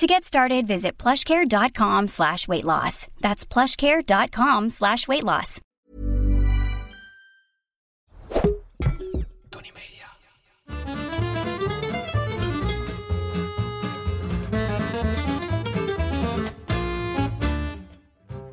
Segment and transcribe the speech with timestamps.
[0.00, 3.06] To get started, visit plushcare.com slash weight loss.
[3.20, 5.60] That's plushcare.com slash weight loss.
[9.50, 10.06] Tony Media.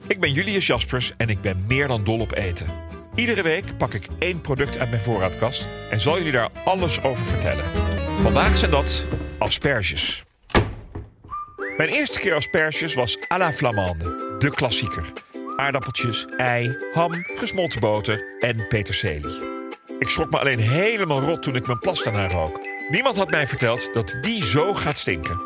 [0.08, 2.68] Ik ben Julius Jaspers en ik ben meer dan dol op eten.
[3.16, 7.26] Iedere week pak ik één product uit mijn voorraadkast en zal jullie daar alles over
[7.26, 7.66] vertellen.
[8.22, 9.06] Vandaag zijn dat
[9.38, 10.27] asperges.
[11.78, 15.04] Mijn eerste keer asperges was à la Flamande, de klassieker.
[15.56, 19.66] Aardappeltjes, ei, ham, gesmolten boter en peterselie.
[20.00, 22.60] Ik schrok me alleen helemaal rot toen ik mijn plas daarna rook.
[22.90, 25.42] Niemand had mij verteld dat die zo gaat stinken.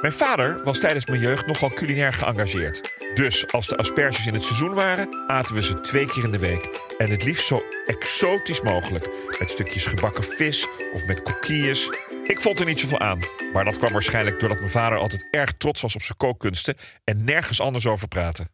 [0.00, 2.90] Mijn vader was tijdens mijn jeugd nogal culinair geëngageerd.
[3.14, 6.38] Dus als de asperges in het seizoen waren, aten we ze twee keer in de
[6.38, 6.68] week.
[6.98, 9.08] En het liefst zo exotisch mogelijk.
[9.38, 11.88] Met stukjes gebakken vis of met coquilles.
[12.32, 13.18] Ik vond er niet zoveel aan.
[13.52, 16.74] Maar dat kwam waarschijnlijk doordat mijn vader altijd erg trots was op zijn kookkunsten
[17.04, 18.48] en nergens anders over praatte.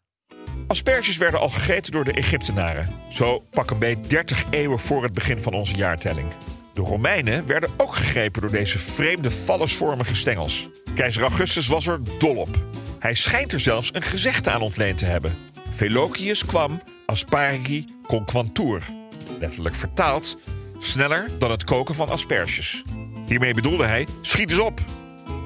[0.66, 2.88] Asperges werden al gegeten door de Egyptenaren.
[3.08, 6.28] Zo pak een beetje 30 eeuwen voor het begin van onze jaartelling.
[6.74, 10.68] De Romeinen werden ook gegrepen door deze vreemde fallusvormige stengels.
[10.94, 12.56] Keizer Augustus was er dol op.
[12.98, 15.34] Hij schijnt er zelfs een gezegde aan ontleend te hebben.
[15.70, 18.82] Velocius kwam aspargi conquantur.
[19.38, 20.38] Letterlijk vertaald,
[20.78, 22.84] sneller dan het koken van asperges.
[23.28, 24.80] Hiermee bedoelde hij, schiet eens op.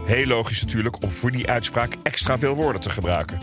[0.06, 3.40] Heel logisch natuurlijk om voor die uitspraak extra veel woorden te gebruiken.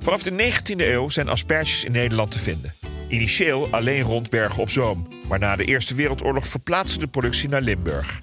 [0.00, 2.74] Vanaf de 19e eeuw zijn asperges in Nederland te vinden.
[3.08, 7.60] Initieel alleen rond Bergen op Zoom, maar na de Eerste Wereldoorlog verplaatste de productie naar
[7.60, 8.20] Limburg.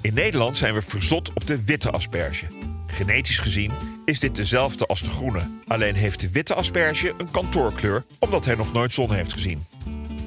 [0.00, 2.46] In Nederland zijn we verzot op de witte asperge.
[2.86, 3.72] Genetisch gezien
[4.04, 8.54] is dit dezelfde als de groene, alleen heeft de witte asperge een kantoorkleur omdat hij
[8.54, 9.66] nog nooit zon heeft gezien.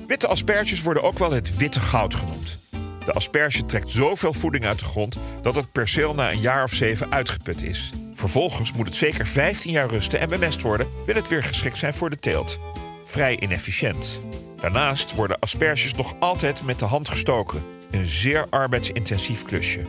[0.08, 2.65] Witte asperges worden ook wel het witte goud genoemd.
[3.06, 6.74] De asperge trekt zoveel voeding uit de grond dat het perceel na een jaar of
[6.74, 7.92] zeven uitgeput is.
[8.14, 11.94] Vervolgens moet het zeker 15 jaar rusten en bemest worden, wil het weer geschikt zijn
[11.94, 12.60] voor de teelt.
[13.06, 14.22] Vrij inefficiënt.
[14.62, 17.64] Daarnaast worden asperges nog altijd met de hand gestoken.
[17.92, 19.82] Een zeer arbeidsintensief klusje.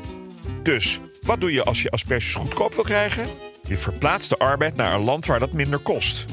[0.62, 3.26] Dus, wat doe je als je asperges goedkoop wil krijgen?
[3.66, 6.24] Je verplaatst de arbeid naar een land waar dat minder kost.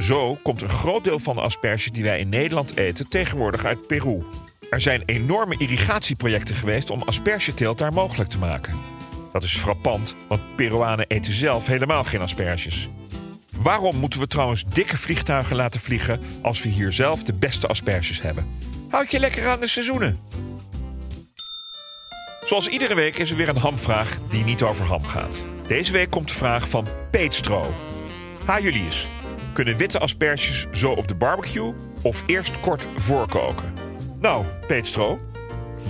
[0.00, 3.86] Zo komt een groot deel van de asperges die wij in Nederland eten tegenwoordig uit
[3.86, 4.22] Peru.
[4.74, 8.74] Er zijn enorme irrigatieprojecten geweest om aspergeteelt daar mogelijk te maken.
[9.32, 12.88] Dat is frappant, want Peruanen eten zelf helemaal geen asperges.
[13.56, 18.22] Waarom moeten we trouwens dikke vliegtuigen laten vliegen als we hier zelf de beste asperges
[18.22, 18.46] hebben?
[18.88, 20.18] Houd je lekker aan de seizoenen.
[22.42, 25.44] Zoals iedere week is er weer een hamvraag die niet over ham gaat.
[25.68, 27.74] Deze week komt de vraag van Peetstro.
[28.44, 29.08] Ha Julius,
[29.52, 33.83] kunnen witte asperges zo op de barbecue of eerst kort voorkoken?
[34.24, 35.20] Nou, Peetstro,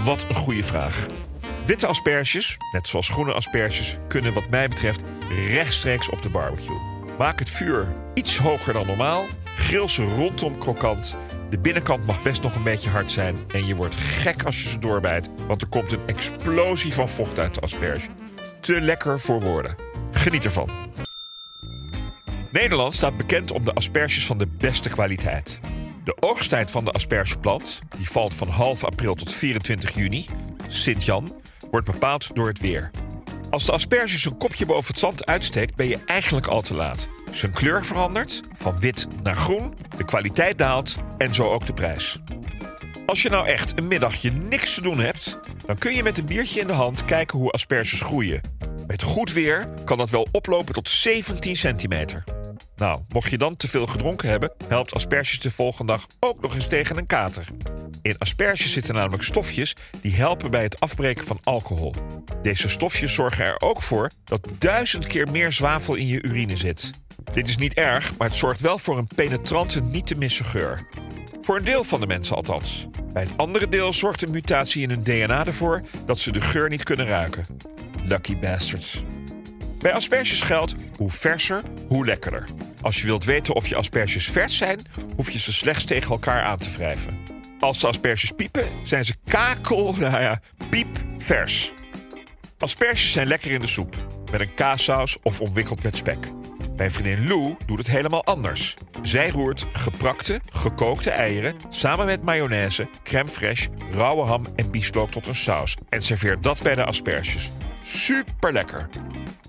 [0.02, 1.06] wat een goede vraag.
[1.64, 5.02] Witte asperges, net zoals groene asperges, kunnen wat mij betreft
[5.48, 6.80] rechtstreeks op de barbecue.
[7.18, 11.16] Maak het vuur iets hoger dan normaal, grill ze rondom krokant.
[11.50, 14.68] De binnenkant mag best nog een beetje hard zijn en je wordt gek als je
[14.68, 18.08] ze doorbijt, want er komt een explosie van vocht uit de asperge.
[18.60, 19.76] Te lekker voor woorden.
[20.10, 20.70] Geniet ervan.
[22.50, 25.60] Nederland staat bekend om de asperges van de beste kwaliteit.
[26.04, 30.26] De oogsttijd van de aspergeplant, die valt van half april tot 24 juni,
[30.68, 32.90] Sint-Jan, wordt bepaald door het weer.
[33.50, 37.08] Als de asperge zijn kopje boven het zand uitsteekt, ben je eigenlijk al te laat.
[37.30, 42.18] Zijn kleur verandert, van wit naar groen, de kwaliteit daalt en zo ook de prijs.
[43.06, 46.26] Als je nou echt een middagje niks te doen hebt, dan kun je met een
[46.26, 48.40] biertje in de hand kijken hoe asperges groeien.
[48.86, 52.33] Met goed weer kan dat wel oplopen tot 17 centimeter.
[52.76, 56.54] Nou, mocht je dan te veel gedronken hebben, helpt asperges de volgende dag ook nog
[56.54, 57.46] eens tegen een kater.
[58.02, 61.94] In asperges zitten namelijk stofjes die helpen bij het afbreken van alcohol.
[62.42, 66.90] Deze stofjes zorgen er ook voor dat duizend keer meer zwavel in je urine zit.
[67.32, 70.86] Dit is niet erg, maar het zorgt wel voor een penetrante, niet te missen geur.
[71.42, 72.86] Voor een deel van de mensen althans.
[73.12, 76.68] Bij het andere deel zorgt een mutatie in hun DNA ervoor dat ze de geur
[76.68, 77.46] niet kunnen ruiken.
[78.04, 79.02] Lucky bastards.
[79.84, 82.48] Bij asperges geldt hoe verser, hoe lekkerder.
[82.80, 84.86] Als je wilt weten of je asperges vers zijn,
[85.16, 87.18] hoef je ze slechts tegen elkaar aan te wrijven.
[87.60, 90.40] Als de asperges piepen, zijn ze kakel, nou ja,
[90.70, 91.72] piepvers.
[92.58, 93.96] Asperges zijn lekker in de soep,
[94.30, 96.28] met een kaassaus of omwikkeld met spek.
[96.76, 98.74] Mijn vriendin Lou doet het helemaal anders.
[99.02, 105.26] Zij roert geprakte, gekookte eieren samen met mayonaise, crème fraîche, rauwe ham en bieslook tot
[105.26, 107.52] een saus en serveert dat bij de asperges.
[107.82, 108.88] Super lekker.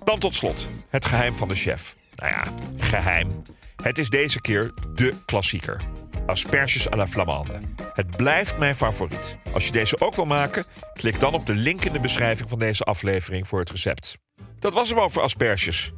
[0.06, 1.96] Dan tot slot het geheim van de chef.
[2.14, 2.44] Nou ja,
[2.76, 3.42] geheim.
[3.82, 5.80] Het is deze keer de klassieker.
[6.26, 7.60] Asperges à la Flamande.
[7.92, 9.36] Het blijft mijn favoriet.
[9.52, 12.58] Als je deze ook wil maken, klik dan op de link in de beschrijving van
[12.58, 14.18] deze aflevering voor het recept.
[14.58, 15.92] Dat was hem over asperges.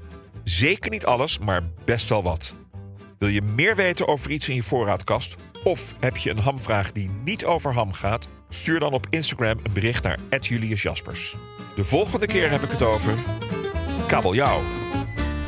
[0.45, 2.55] Zeker niet alles, maar best wel wat.
[3.19, 5.35] Wil je meer weten over iets in je voorraadkast?
[5.65, 8.29] Of heb je een hamvraag die niet over ham gaat?
[8.49, 11.37] Stuur dan op Instagram een bericht naar Julius Jaspers.
[11.77, 13.15] De volgende keer heb ik het over
[14.09, 14.61] kabeljauw.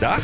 [0.00, 0.22] Dag!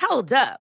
[0.00, 0.67] Hold up.